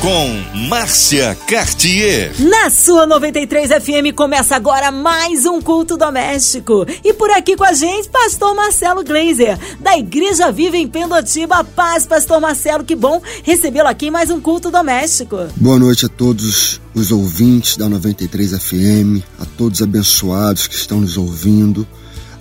[0.00, 2.32] com Márcia Cartier.
[2.38, 6.86] Na sua 93 FM começa agora mais um culto doméstico.
[7.04, 11.64] E por aqui com a gente, pastor Marcelo Gleiser, da Igreja Viva em Pendotiba.
[11.64, 15.36] Paz, pastor Marcelo, que bom recebê-lo aqui em mais um culto doméstico.
[15.56, 21.16] Boa noite a todos os ouvintes da 93 FM, a todos abençoados que estão nos
[21.16, 21.86] ouvindo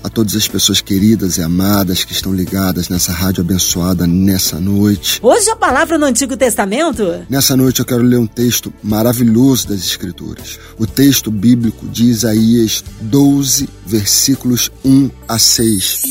[0.03, 5.19] a todas as pessoas queridas e amadas que estão ligadas nessa rádio abençoada nessa noite.
[5.21, 7.25] Hoje a palavra no Antigo Testamento?
[7.29, 10.59] Nessa noite eu quero ler um texto maravilhoso das Escrituras.
[10.77, 16.01] O texto bíblico de Isaías 12, versículos 1 a 6.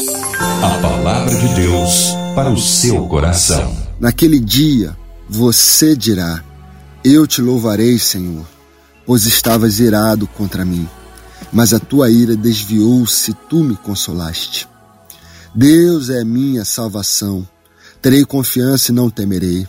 [0.62, 3.74] A palavra de Deus para o seu coração.
[3.98, 4.96] Naquele dia
[5.28, 6.42] você dirá:
[7.02, 8.46] Eu te louvarei, Senhor,
[9.06, 10.88] pois estavas irado contra mim
[11.56, 14.68] mas a tua ira desviou-se, tu me consolaste.
[15.54, 17.48] Deus é minha salvação,
[18.02, 19.66] terei confiança e não temerei.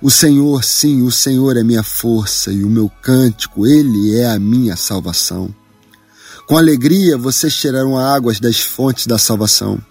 [0.00, 4.38] O Senhor, sim, o Senhor é minha força e o meu cântico, ele é a
[4.38, 5.52] minha salvação.
[6.46, 9.82] Com alegria vocês tirarão águas das fontes da salvação.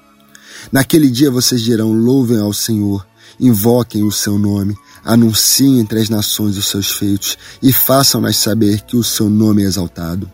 [0.71, 3.05] Naquele dia vocês dirão: louvem ao Senhor,
[3.37, 8.95] invoquem o seu nome, anunciem entre as nações os seus feitos e façam-nas saber que
[8.95, 10.31] o seu nome é exaltado.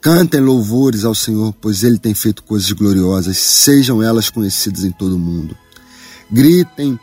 [0.00, 5.16] Cantem louvores ao Senhor, pois Ele tem feito coisas gloriosas, sejam elas conhecidas em todo
[5.16, 5.54] o mundo.
[6.30, 6.98] Gritem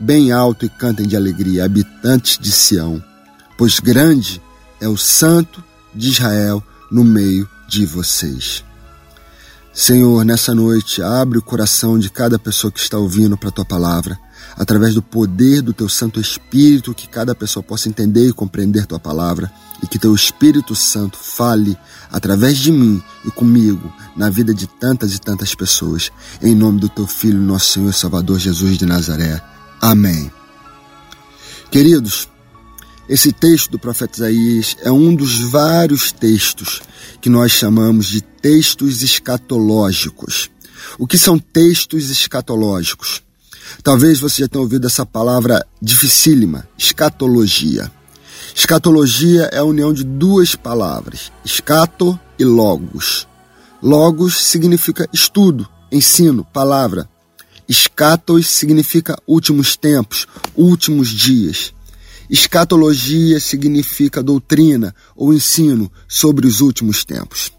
[0.00, 3.02] bem alto e cantem de alegria, habitantes de Sião,
[3.56, 4.42] pois grande
[4.80, 5.62] é o Santo
[5.94, 8.64] de Israel no meio de vocês.
[9.74, 13.64] Senhor, nessa noite, abre o coração de cada pessoa que está ouvindo para a tua
[13.64, 14.18] palavra,
[14.54, 19.00] através do poder do teu Santo Espírito, que cada pessoa possa entender e compreender tua
[19.00, 19.50] palavra
[19.82, 21.76] e que teu Espírito Santo fale
[22.10, 26.10] através de mim e comigo na vida de tantas e tantas pessoas.
[26.42, 29.42] Em nome do teu Filho, nosso Senhor e Salvador Jesus de Nazaré.
[29.80, 30.30] Amém.
[31.70, 32.28] Queridos,
[33.12, 36.80] esse texto do profeta Isaías é um dos vários textos
[37.20, 40.48] que nós chamamos de textos escatológicos.
[40.98, 43.22] O que são textos escatológicos?
[43.82, 47.92] Talvez você já tenha ouvido essa palavra dificílima, escatologia.
[48.54, 53.28] Escatologia é a união de duas palavras, escato e logos.
[53.82, 57.06] Logos significa estudo, ensino, palavra.
[57.68, 61.74] Escatos significa últimos tempos, últimos dias.
[62.32, 67.52] Escatologia significa doutrina ou ensino sobre os últimos tempos.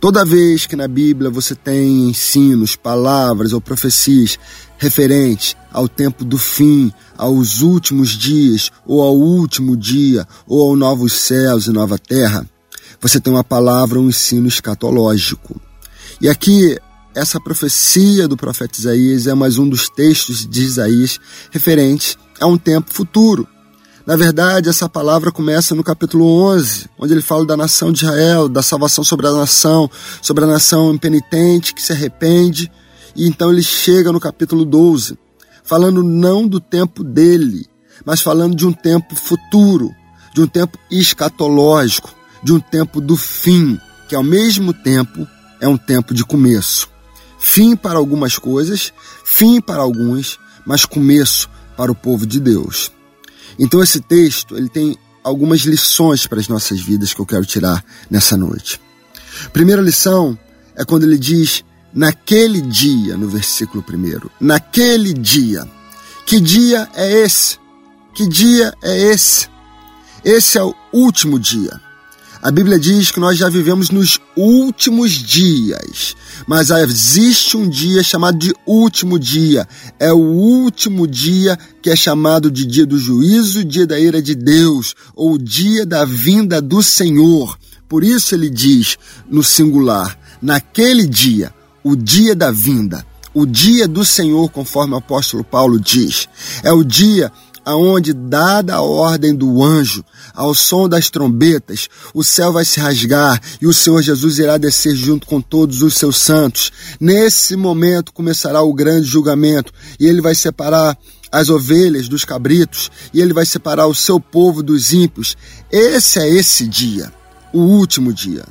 [0.00, 4.36] Toda vez que na Bíblia você tem ensinos, palavras ou profecias
[4.76, 11.12] referentes ao tempo do fim, aos últimos dias, ou ao último dia, ou aos novos
[11.12, 12.44] céus e nova terra,
[13.00, 15.60] você tem uma palavra, um ensino escatológico.
[16.20, 16.76] E aqui,
[17.14, 21.20] essa profecia do profeta Isaías é mais um dos textos de Isaías
[21.52, 23.46] referentes a um tempo futuro,
[24.08, 28.48] na verdade, essa palavra começa no capítulo 11, onde ele fala da nação de Israel,
[28.48, 29.90] da salvação sobre a nação,
[30.22, 32.72] sobre a nação impenitente que se arrepende.
[33.14, 35.18] E então ele chega no capítulo 12,
[35.62, 37.66] falando não do tempo dele,
[38.02, 39.94] mas falando de um tempo futuro,
[40.32, 42.10] de um tempo escatológico,
[42.42, 45.28] de um tempo do fim, que ao mesmo tempo
[45.60, 46.88] é um tempo de começo.
[47.38, 48.90] Fim para algumas coisas,
[49.22, 52.90] fim para alguns, mas começo para o povo de Deus.
[53.58, 57.84] Então esse texto, ele tem algumas lições para as nossas vidas que eu quero tirar
[58.10, 58.80] nessa noite.
[59.52, 60.38] Primeira lição
[60.74, 65.68] é quando ele diz naquele dia, no versículo primeiro, naquele dia.
[66.24, 67.58] Que dia é esse?
[68.14, 69.48] Que dia é esse?
[70.24, 71.80] Esse é o último dia.
[72.40, 76.14] A Bíblia diz que nós já vivemos nos últimos dias,
[76.46, 79.66] mas existe um dia chamado de último dia.
[79.98, 84.36] É o último dia que é chamado de dia do juízo, dia da ira de
[84.36, 87.58] Deus, ou dia da vinda do Senhor.
[87.88, 88.96] Por isso ele diz
[89.28, 91.52] no singular: naquele dia,
[91.82, 93.04] o dia da vinda,
[93.34, 96.28] o dia do Senhor, conforme o apóstolo Paulo diz,
[96.62, 97.32] é o dia
[97.68, 103.38] aonde, dada a ordem do anjo, ao som das trombetas, o céu vai se rasgar
[103.60, 106.72] e o Senhor Jesus irá descer junto com todos os seus santos.
[106.98, 109.70] Nesse momento começará o grande julgamento
[110.00, 110.96] e ele vai separar
[111.30, 115.36] as ovelhas dos cabritos e ele vai separar o seu povo dos ímpios.
[115.70, 117.12] Esse é esse dia,
[117.52, 118.46] o último dia.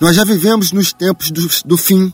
[0.00, 2.12] Nós já vivemos nos tempos do, do fim,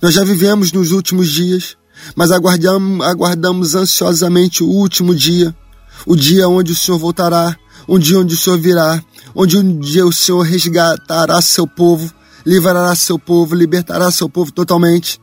[0.00, 1.76] nós já vivemos nos últimos dias,
[2.14, 5.54] mas aguardamos, aguardamos ansiosamente o último dia
[6.04, 7.56] o dia onde o Senhor voltará,
[7.88, 9.02] um dia onde o Senhor virá,
[9.34, 12.12] onde um dia o Senhor resgatará seu povo,
[12.44, 15.20] livrará seu povo, libertará seu povo totalmente.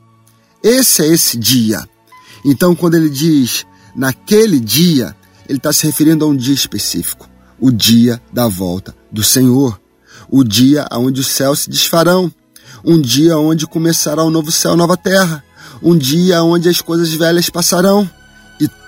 [0.63, 1.83] Esse é esse dia.
[2.45, 3.65] Então, quando ele diz
[3.95, 5.15] naquele dia,
[5.47, 7.29] ele está se referindo a um dia específico,
[7.59, 9.79] o dia da volta do Senhor,
[10.29, 12.31] o dia onde os céus se desfarão,
[12.83, 15.43] um dia onde começará o um novo céu, nova terra,
[15.81, 18.09] um dia onde as coisas velhas passarão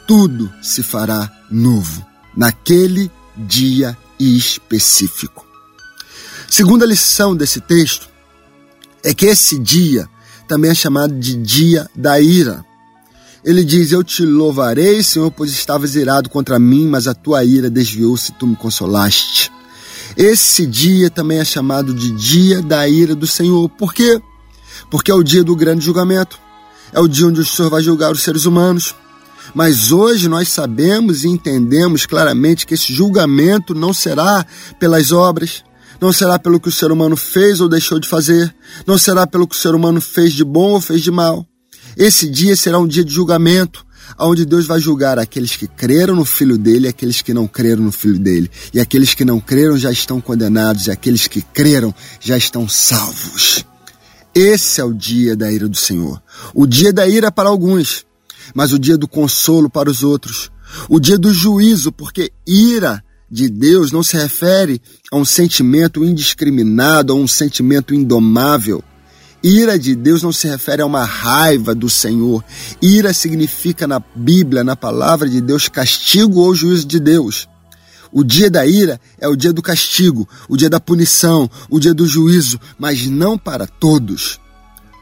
[0.08, 2.06] tudo se fará novo,
[2.36, 5.46] naquele dia específico.
[6.50, 8.08] Segunda lição desse texto
[9.04, 10.08] é que esse dia
[10.48, 12.64] também é chamado de dia da ira.
[13.44, 17.70] Ele diz: Eu te louvarei, Senhor, pois estavas irado contra mim, mas a tua ira
[17.70, 19.52] desviou-se e tu me consolaste.
[20.18, 23.68] Esse dia também é chamado de dia da ira do Senhor.
[23.70, 24.22] Por quê?
[24.90, 26.40] Porque é o dia do grande julgamento.
[26.94, 28.96] É o dia onde o Senhor vai julgar os seres humanos.
[29.54, 34.46] Mas hoje nós sabemos e entendemos claramente que esse julgamento não será
[34.80, 35.64] pelas obras,
[36.02, 38.54] não será pelo que o ser humano fez ou deixou de fazer,
[38.86, 41.46] não será pelo que o ser humano fez de bom ou fez de mal.
[41.98, 43.86] Esse dia será um dia de julgamento,
[44.20, 47.84] onde Deus vai julgar aqueles que creram no Filho dele e aqueles que não creram
[47.84, 48.52] no Filho dele.
[48.74, 53.66] E aqueles que não creram já estão condenados, e aqueles que creram já estão salvos.
[54.34, 56.22] Esse é o dia da ira do Senhor.
[56.54, 58.06] O dia da ira para alguns,
[58.54, 60.52] mas o dia do consolo para os outros.
[60.90, 64.82] O dia do juízo, porque ira de Deus não se refere
[65.12, 68.84] a um sentimento indiscriminado, a um sentimento indomável
[69.48, 72.44] Ira de Deus não se refere a uma raiva do Senhor.
[72.82, 77.48] Ira significa na Bíblia, na palavra de Deus, castigo ou juízo de Deus.
[78.12, 81.94] O dia da ira é o dia do castigo, o dia da punição, o dia
[81.94, 84.40] do juízo, mas não para todos.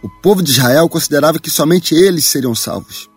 [0.03, 3.12] O povo de Israel considerava que somente eles seriam salvos.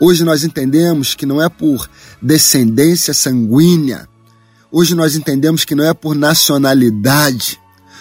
[0.00, 1.88] Hoje nós entendemos que não é por
[2.20, 4.08] descendência sanguínea.
[4.70, 7.58] Hoje nós entendemos que não é por nacionalidade.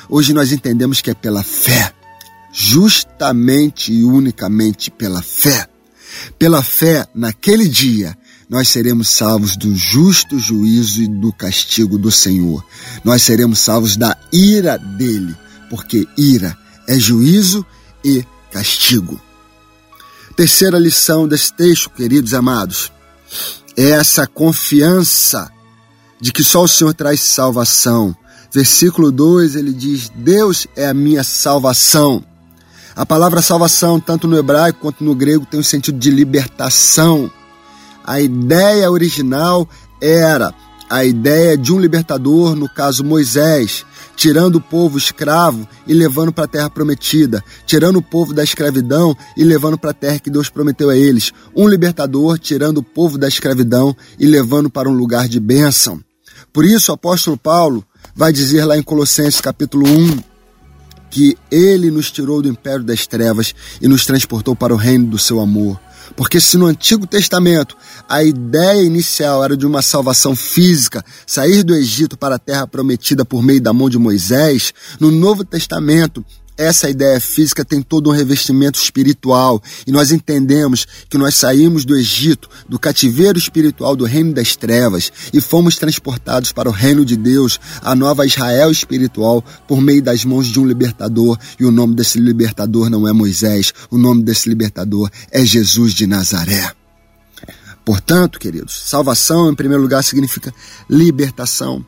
[0.10, 1.94] Hoje nós entendemos que é pela fé
[2.52, 5.68] justamente e unicamente pela fé.
[6.40, 8.18] Pela fé, naquele dia,
[8.50, 12.66] nós seremos salvos do justo juízo e do castigo do Senhor.
[13.04, 15.36] Nós seremos salvos da ira dele,
[15.70, 16.58] porque ira
[16.88, 17.66] é juízo
[18.04, 19.22] e castigo.
[20.38, 22.92] Terceira lição desse texto, queridos amados,
[23.76, 25.52] é essa confiança
[26.22, 28.16] de que só o Senhor traz salvação.
[28.54, 32.24] Versículo 2 ele diz: Deus é a minha salvação.
[32.96, 37.32] A palavra salvação, tanto no hebraico quanto no grego, tem o um sentido de libertação.
[38.04, 39.68] A ideia original
[40.00, 40.54] era
[40.90, 43.86] a ideia de um libertador, no caso Moisés,
[44.16, 49.16] tirando o povo escravo e levando para a terra prometida, tirando o povo da escravidão
[49.36, 51.32] e levando para a terra que Deus prometeu a eles.
[51.56, 56.02] Um libertador tirando o povo da escravidão e levando para um lugar de bênção.
[56.52, 57.86] Por isso o apóstolo Paulo
[58.16, 60.20] vai dizer lá em Colossenses capítulo 1,
[61.10, 65.18] que ele nos tirou do império das trevas e nos transportou para o reino do
[65.18, 65.80] seu amor.
[66.18, 67.78] Porque se no Antigo Testamento
[68.10, 73.24] a ideia inicial era de uma salvação física, sair do Egito para a terra prometida
[73.24, 76.26] por meio da mão de Moisés, no Novo Testamento
[76.58, 81.96] essa ideia física tem todo um revestimento espiritual e nós entendemos que nós saímos do
[81.96, 87.16] Egito, do cativeiro espiritual do reino das trevas e fomos transportados para o reino de
[87.16, 91.38] Deus, a nova Israel espiritual, por meio das mãos de um libertador.
[91.60, 96.08] E o nome desse libertador não é Moisés, o nome desse libertador é Jesus de
[96.08, 96.72] Nazaré.
[97.86, 100.54] Portanto, queridos, salvação em primeiro lugar significa
[100.90, 101.86] libertação.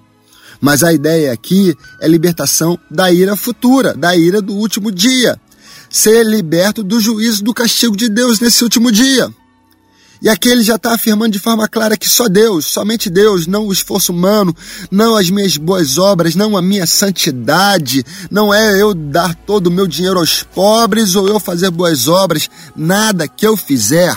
[0.61, 5.39] Mas a ideia aqui é libertação da ira futura, da ira do último dia.
[5.89, 9.33] Ser liberto do juízo do castigo de Deus nesse último dia.
[10.21, 13.67] E aqui ele já está afirmando de forma clara que só Deus, somente Deus, não
[13.67, 14.53] o esforço humano,
[14.91, 19.71] não as minhas boas obras, não a minha santidade, não é eu dar todo o
[19.71, 24.13] meu dinheiro aos pobres ou eu fazer boas obras, nada que eu fizer,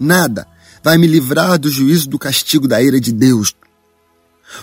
[0.00, 0.46] nada,
[0.82, 3.54] vai me livrar do juízo do castigo da ira de Deus.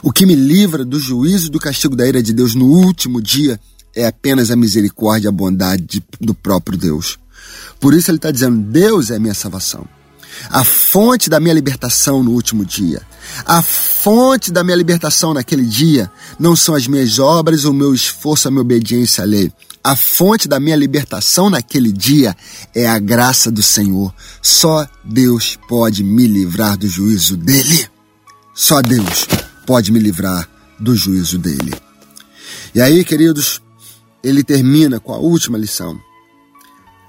[0.01, 3.21] O que me livra do juízo e do castigo da ira de Deus no último
[3.21, 3.59] dia
[3.95, 7.19] é apenas a misericórdia e a bondade do próprio Deus.
[7.79, 9.85] Por isso ele está dizendo: Deus é a minha salvação.
[10.49, 13.01] A fonte da minha libertação no último dia.
[13.45, 18.47] A fonte da minha libertação naquele dia não são as minhas obras, o meu esforço,
[18.47, 19.51] a minha obediência à lei.
[19.83, 22.35] A fonte da minha libertação naquele dia
[22.73, 24.13] é a graça do Senhor.
[24.41, 27.87] Só Deus pode me livrar do juízo dele.
[28.53, 29.27] Só Deus
[29.71, 31.73] pode me livrar do juízo dele.
[32.75, 33.61] E aí, queridos,
[34.21, 35.97] ele termina com a última lição.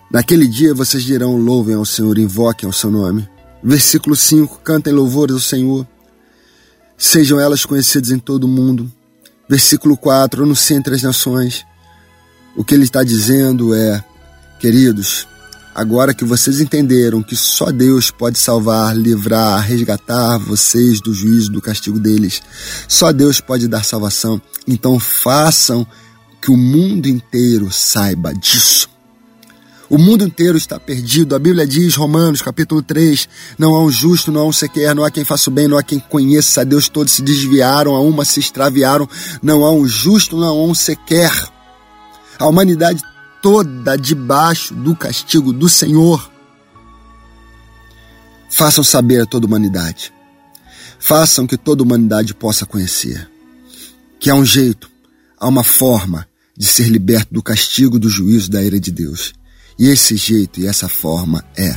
[0.09, 3.29] Naquele dia vocês dirão: louvem ao Senhor, invoquem ao seu nome.
[3.65, 5.85] Versículo 5: cantem louvores ao Senhor.
[6.97, 8.89] sejam elas conhecidas em todo o mundo.
[9.49, 11.67] Versículo 4, anuncie entre as nações.
[12.57, 14.05] O que ele está dizendo é,
[14.61, 15.27] queridos,
[15.75, 21.61] agora que vocês entenderam que só Deus pode salvar, livrar, resgatar vocês do juízo, do
[21.61, 22.43] castigo deles,
[22.89, 25.87] só Deus pode dar salvação, então façam
[26.41, 28.91] que o mundo inteiro saiba disso.
[29.93, 31.35] O mundo inteiro está perdido.
[31.35, 35.05] A Bíblia diz, Romanos, capítulo 3, não há um justo, não há um sequer, não
[35.05, 36.89] há quem faça o bem, não há quem conheça a Deus.
[36.89, 39.07] Todos se desviaram, a uma se extraviaram.
[39.43, 41.31] Não há um justo, não há um sequer.
[42.39, 43.03] A humanidade
[43.43, 46.31] toda debaixo do castigo do Senhor.
[48.49, 50.13] Façam saber a toda a humanidade.
[50.99, 53.29] Façam que toda a humanidade possa conhecer
[54.23, 54.89] que há um jeito,
[55.37, 59.33] há uma forma de ser liberto do castigo, do juízo, da ira de Deus.
[59.77, 61.77] E esse jeito e essa forma é: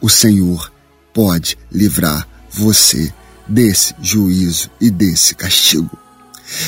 [0.00, 0.72] o Senhor
[1.14, 3.14] pode livrar você
[3.46, 5.96] desse juízo e desse castigo.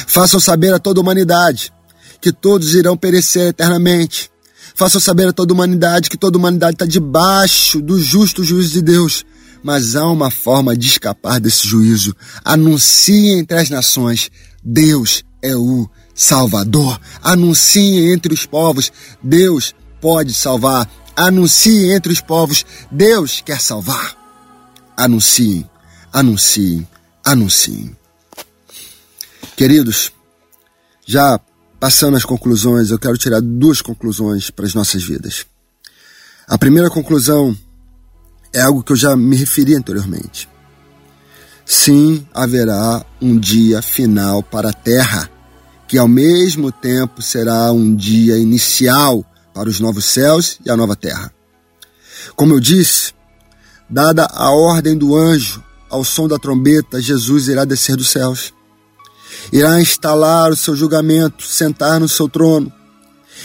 [0.06, 1.72] Façam saber a toda a humanidade
[2.20, 4.30] que todos irão perecer eternamente.
[4.74, 8.72] Façam saber a toda a humanidade que toda a humanidade está debaixo do justo juízo
[8.72, 9.24] de Deus.
[9.62, 12.14] Mas há uma forma de escapar desse juízo.
[12.44, 14.30] Anuncie entre as nações:
[14.62, 17.00] Deus é o Salvador.
[17.22, 20.88] Anuncie entre os povos: Deus pode salvar.
[21.16, 24.16] Anuncie entre os povos: Deus quer salvar.
[24.96, 25.66] Anuncie,
[26.12, 26.86] anuncie,
[27.24, 27.96] anuncie.
[29.56, 30.12] Queridos,
[31.04, 31.40] já
[31.78, 35.46] passando as conclusões, eu quero tirar duas conclusões para as nossas vidas.
[36.46, 37.56] A primeira conclusão
[38.52, 40.48] é algo que eu já me referi anteriormente.
[41.64, 45.30] Sim, haverá um dia final para a Terra,
[45.86, 50.94] que ao mesmo tempo será um dia inicial para os novos céus e a nova
[50.94, 51.32] terra.
[52.36, 53.12] Como eu disse,
[53.90, 58.52] dada a ordem do anjo, ao som da trombeta, Jesus irá descer dos céus.
[59.52, 62.72] Irá instalar o seu julgamento, sentar no seu trono.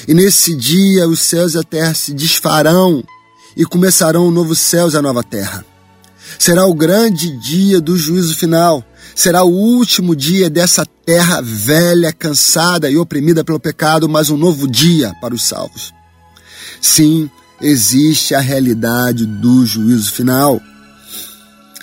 [0.08, 3.04] E nesse dia os céus e a terra se desfarão
[3.56, 5.66] e começarão o novo céu e a nova terra.
[6.38, 8.84] Será o grande dia do juízo final.
[9.16, 14.68] Será o último dia dessa terra velha, cansada e oprimida pelo pecado, mas um novo
[14.68, 15.94] dia para os salvos.
[16.82, 17.30] Sim,
[17.62, 20.60] existe a realidade do juízo final.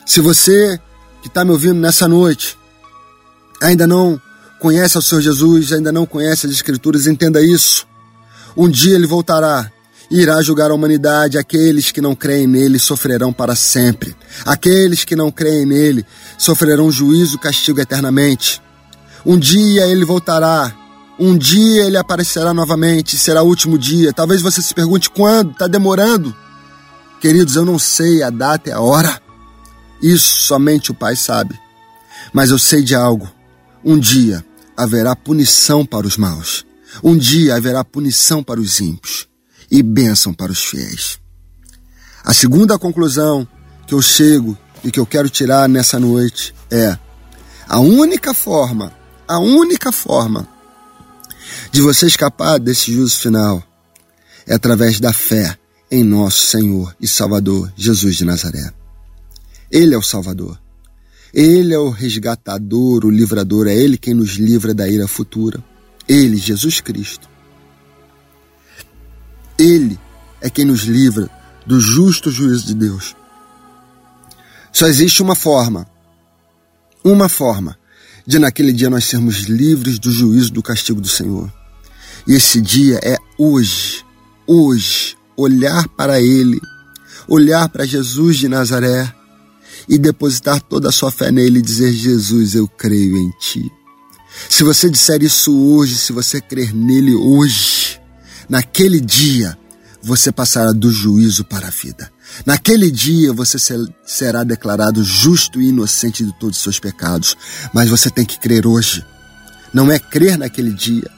[0.04, 0.78] Se você
[1.22, 2.58] que está me ouvindo nessa noite
[3.60, 4.20] ainda não
[4.58, 7.86] conhece o Senhor Jesus, ainda não conhece as Escrituras, entenda isso.
[8.56, 9.70] Um dia ele voltará
[10.10, 11.38] e irá julgar a humanidade.
[11.38, 14.14] Aqueles que não creem nele sofrerão para sempre.
[14.44, 16.04] Aqueles que não creem nele
[16.36, 18.60] sofrerão juízo castigo eternamente.
[19.24, 20.74] Um dia ele voltará
[21.20, 24.10] um dia ele aparecerá novamente, será o último dia.
[24.10, 26.34] Talvez você se pergunte quando, está demorando.
[27.20, 29.20] Queridos, eu não sei a data e a hora.
[30.02, 31.60] Isso somente o Pai sabe.
[32.32, 33.30] Mas eu sei de algo.
[33.84, 34.44] Um dia
[34.76, 36.66] haverá punição para os maus.
[37.02, 39.28] Um dia haverá punição para os ímpios
[39.70, 41.18] e bênção para os fiéis.
[42.24, 43.46] A segunda conclusão
[43.86, 46.98] que eu chego e que eu quero tirar nessa noite é:
[47.68, 48.92] a única forma,
[49.26, 50.46] a única forma
[51.72, 53.62] de você escapar desse juízo final
[54.46, 55.56] é através da fé
[55.90, 58.72] em nosso Senhor e Salvador Jesus de Nazaré.
[59.70, 60.58] Ele é o Salvador.
[61.32, 65.62] Ele é o resgatador, o livrador, é Ele quem nos livra da ira futura.
[66.08, 67.28] Ele, Jesus Cristo.
[69.58, 69.98] Ele
[70.40, 71.30] é quem nos livra
[71.66, 73.14] do justo juízo de Deus.
[74.72, 75.86] Só existe uma forma,
[77.04, 77.78] uma forma
[78.26, 81.52] de naquele dia nós sermos livres do juízo do castigo do Senhor.
[82.26, 84.04] E esse dia é hoje,
[84.46, 86.60] hoje, olhar para Ele,
[87.28, 89.12] olhar para Jesus de Nazaré
[89.88, 93.70] e depositar toda a sua fé nele e dizer: Jesus, eu creio em Ti.
[94.48, 98.00] Se você disser isso hoje, se você crer nele hoje,
[98.48, 99.56] naquele dia,
[100.02, 102.10] você passará do juízo para a vida.
[102.46, 103.58] Naquele dia você
[104.06, 107.36] será declarado justo e inocente de todos os seus pecados.
[107.72, 109.04] Mas você tem que crer hoje.
[109.74, 111.10] Não é crer naquele dia.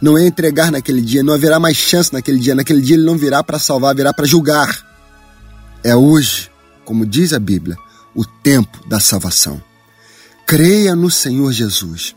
[0.00, 1.22] Não é entregar naquele dia.
[1.22, 2.54] Não haverá mais chance naquele dia.
[2.54, 4.86] Naquele dia ele não virá para salvar, virá para julgar.
[5.82, 6.50] É hoje,
[6.84, 7.76] como diz a Bíblia,
[8.14, 9.62] o tempo da salvação.
[10.46, 12.14] Creia no Senhor Jesus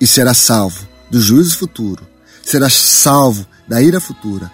[0.00, 2.06] e será salvo do juízo futuro.
[2.42, 4.50] Serás salvo da ira futura.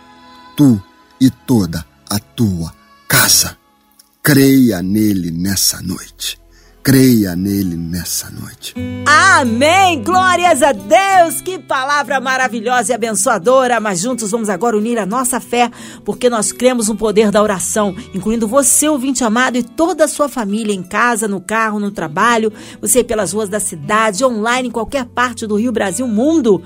[0.57, 0.83] Tu
[1.21, 2.75] e toda a tua
[3.09, 3.57] casa.
[4.23, 6.40] Creia nele nessa noite.
[6.83, 8.75] Creia nele nessa noite.
[9.05, 10.03] Amém!
[10.03, 11.43] Glórias a Deus!
[11.43, 13.79] Que palavra maravilhosa e abençoadora!
[13.79, 15.71] Mas juntos vamos agora unir a nossa fé,
[16.07, 20.27] porque nós cremos no poder da oração, incluindo você, ouvinte amado, e toda a sua
[20.27, 25.05] família, em casa, no carro, no trabalho, você pelas ruas da cidade, online, em qualquer
[25.05, 26.63] parte do Rio, Brasil, mundo.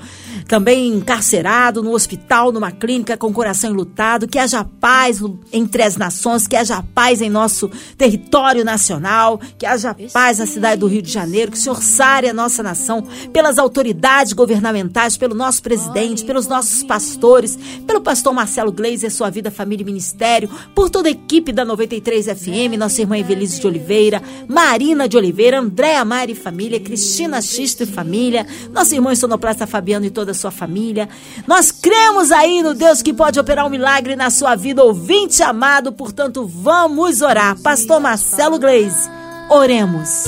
[0.47, 4.29] Também encarcerado, no hospital, numa clínica, com o coração enlutado.
[4.29, 5.21] Que haja paz
[5.53, 7.69] entre as nações, que haja paz em nosso
[7.99, 12.29] território nacional, que haja paz na cidade do Rio de Janeiro, que o Senhor sare
[12.29, 18.73] a nossa nação pelas autoridades governamentais, pelo nosso presidente, pelos nossos pastores, pelo pastor Marcelo
[18.73, 23.19] Gleiser, sua vida, família e ministério, por toda a equipe da 93 FM, nossa irmã
[23.19, 28.95] Evelise de Oliveira, Marina de Oliveira, Andréa Mari e família, Cristina Xisto e família, nosso
[28.95, 31.09] irmão Sonoplasta Fabiano e toda a sua família.
[31.47, 35.93] Nós cremos aí no Deus que pode operar um milagre na sua vida, ouvinte amado,
[35.93, 37.61] portanto, vamos orar.
[37.61, 39.24] Pastor Marcelo Gleiser.
[39.49, 40.25] Oremos.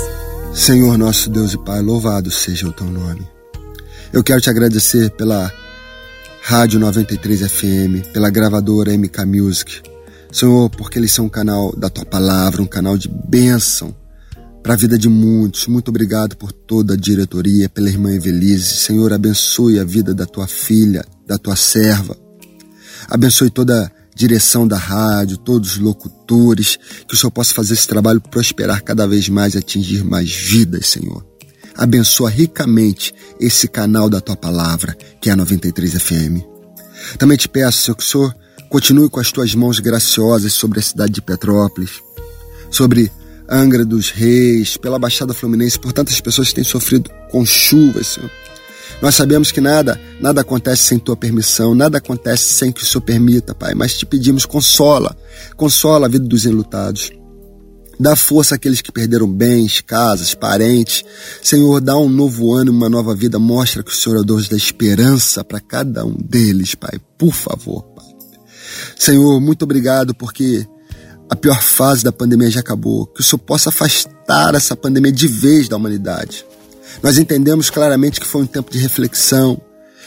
[0.55, 3.27] Senhor nosso Deus e Pai, louvado seja o teu nome.
[4.13, 5.53] Eu quero te agradecer pela
[6.43, 9.83] Rádio 93 FM, pela gravadora MK Music.
[10.31, 13.95] Senhor, porque eles são um canal da tua palavra, um canal de bênção
[14.63, 15.67] para a vida de muitos.
[15.67, 18.77] Muito obrigado por toda a diretoria, pela irmã Evelise.
[18.77, 22.17] Senhor, abençoe a vida da tua filha, da tua serva.
[23.09, 28.19] Abençoe toda direção da rádio, todos os locutores, que o Senhor possa fazer esse trabalho
[28.19, 31.23] prosperar cada vez mais e atingir mais vidas, Senhor.
[31.77, 36.43] Abençoa ricamente esse canal da tua palavra, que é a 93 FM.
[37.19, 38.35] Também te peço, Senhor, que o Senhor
[38.71, 42.01] continue com as tuas mãos graciosas sobre a cidade de Petrópolis,
[42.71, 43.13] sobre
[43.47, 48.31] Angra dos Reis, pela Baixada Fluminense, por tantas pessoas que têm sofrido com chuvas, Senhor.
[49.03, 53.03] Nós sabemos que nada, nada acontece sem tua permissão, nada acontece sem que o Senhor
[53.03, 55.17] permita, Pai, mas te pedimos, consola,
[55.57, 57.11] consola a vida dos enlutados.
[57.99, 61.03] Dá força àqueles que perderam bens, casas, parentes.
[61.43, 63.39] Senhor, dá um novo ano, uma nova vida.
[63.39, 67.01] Mostra que o Senhor é o Deus da esperança para cada um deles, Pai.
[67.17, 68.05] Por favor, Pai.
[68.99, 70.67] Senhor, muito obrigado porque
[71.31, 73.07] a pior fase da pandemia já acabou.
[73.07, 76.45] Que o Senhor possa afastar essa pandemia de vez da humanidade.
[77.03, 79.61] Nós entendemos claramente que foi um tempo de reflexão,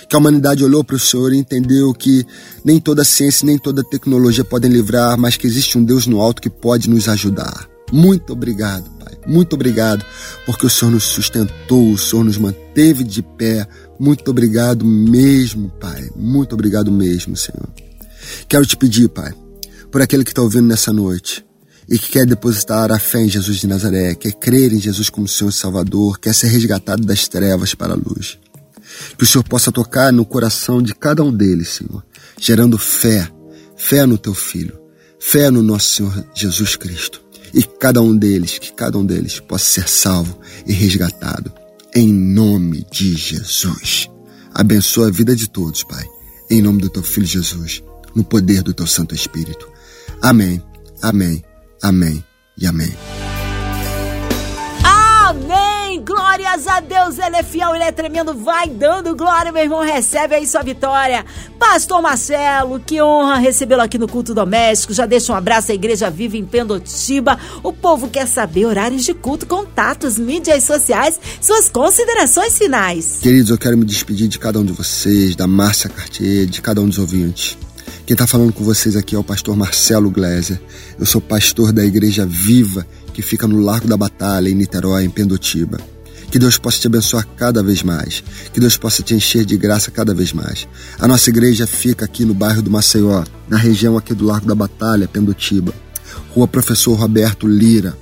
[0.07, 2.25] que a humanidade olhou para o Senhor e entendeu que
[2.63, 6.41] nem toda ciência nem toda tecnologia podem livrar, mas que existe um Deus no alto
[6.41, 7.67] que pode nos ajudar.
[7.91, 9.13] Muito obrigado, Pai.
[9.27, 10.05] Muito obrigado,
[10.45, 13.67] porque o Senhor nos sustentou, o Senhor nos manteve de pé.
[13.99, 16.09] Muito obrigado mesmo, Pai.
[16.15, 17.69] Muito obrigado mesmo, Senhor.
[18.47, 19.33] Quero te pedir, Pai,
[19.91, 21.48] por aquele que está ouvindo nessa noite
[21.89, 25.27] e que quer depositar a fé em Jesus de Nazaré, quer crer em Jesus como
[25.27, 28.37] Senhor e Salvador, quer ser resgatado das trevas para a luz.
[29.17, 32.03] Que o Senhor possa tocar no coração de cada um deles, Senhor,
[32.39, 33.27] gerando fé,
[33.75, 34.79] fé no teu Filho,
[35.19, 37.21] fé no nosso Senhor Jesus Cristo.
[37.51, 41.51] E cada um deles, que cada um deles possa ser salvo e resgatado.
[41.95, 44.07] Em nome de Jesus.
[44.53, 46.05] Abençoa a vida de todos, Pai.
[46.51, 47.81] Em nome do teu Filho Jesus,
[48.13, 49.67] no poder do teu Santo Espírito.
[50.21, 50.61] Amém,
[51.01, 51.43] amém
[51.81, 52.23] Amém
[52.57, 52.93] e amém.
[54.83, 56.03] Amém!
[56.03, 58.33] Glórias a Deus, Ele é fiel, Ele é tremendo.
[58.33, 59.81] Vai dando glória, meu irmão.
[59.81, 61.23] Recebe aí sua vitória.
[61.59, 64.93] Pastor Marcelo, que honra recebê-lo aqui no culto doméstico.
[64.93, 67.37] Já deixa um abraço à Igreja Viva em Pendotiba.
[67.61, 73.19] O povo quer saber horários de culto, contatos, mídias sociais, suas considerações finais.
[73.21, 76.81] Queridos, eu quero me despedir de cada um de vocês, da Márcia Cartier, de cada
[76.81, 77.55] um dos ouvintes.
[78.09, 80.59] Quem está falando com vocês aqui é o pastor Marcelo Gleiser.
[80.97, 85.11] Eu sou pastor da Igreja Viva, que fica no Largo da Batalha, em Niterói, em
[85.11, 85.79] Pendotiba.
[86.31, 88.23] Que Deus possa te abençoar cada vez mais.
[88.51, 90.67] Que Deus possa te encher de graça cada vez mais.
[90.97, 94.55] A nossa igreja fica aqui no bairro do Maceió, na região aqui do Largo da
[94.55, 95.71] Batalha, Pendotiba.
[96.33, 97.95] Rua Professor Roberto Lira.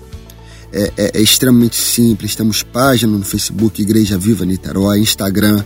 [0.71, 2.33] É, é, é extremamente simples.
[2.33, 5.65] Temos página no Facebook Igreja Viva Niterói, Instagram.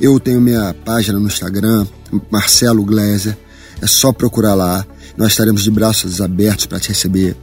[0.00, 1.84] Eu tenho minha página no Instagram,
[2.30, 3.36] Marcelo Gleiser.
[3.82, 4.86] É só procurar lá.
[5.16, 7.36] Nós estaremos de braços abertos para te receber.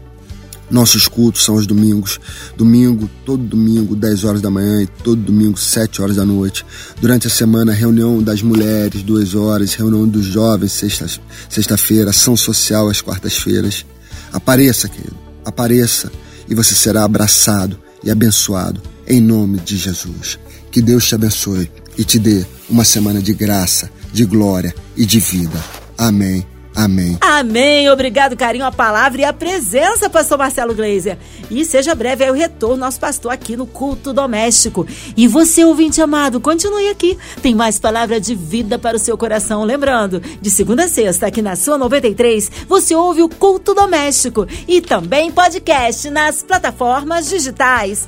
[0.72, 2.20] Nossos cultos são os domingos.
[2.56, 6.66] Domingo, todo domingo, 10 horas da manhã e todo domingo, 7 horas da noite.
[7.02, 12.88] Durante a semana, reunião das mulheres, 2 horas, reunião dos jovens, sexta-feira, sexta ação social
[12.88, 13.86] às quartas-feiras.
[14.32, 16.12] Apareça, querido, apareça
[16.48, 20.40] e você será abraçado e abençoado em nome de Jesus.
[20.72, 25.20] Que Deus te abençoe e te dê uma semana de graça, de glória e de
[25.20, 25.60] vida.
[26.00, 26.48] Amém
[26.80, 27.18] Amém.
[27.20, 27.90] Amém.
[27.90, 31.18] Obrigado, carinho, a palavra e a presença, pastor Marcelo Gleiser.
[31.52, 34.88] E seja breve aí o retorno nosso pastor aqui no culto doméstico.
[35.18, 37.18] E você, ouvinte amado, continue aqui.
[37.42, 39.64] Tem mais palavra de vida para o seu coração.
[39.64, 44.80] Lembrando, de segunda a sexta, aqui na sua 93, você ouve o culto doméstico e
[44.80, 48.08] também podcast nas plataformas digitais